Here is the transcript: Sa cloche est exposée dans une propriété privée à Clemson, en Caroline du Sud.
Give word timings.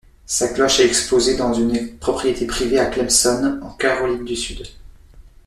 Sa 0.25 0.47
cloche 0.51 0.79
est 0.79 0.85
exposée 0.87 1.37
dans 1.37 1.53
une 1.53 1.95
propriété 1.99 2.47
privée 2.47 2.79
à 2.79 2.87
Clemson, 2.87 3.59
en 3.61 3.69
Caroline 3.73 4.25
du 4.25 4.35
Sud. 4.35 4.65